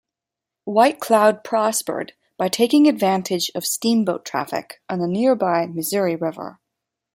[0.65, 6.59] White Cloud prospered by taking advantage of steamboat traffic on the nearby Missouri River.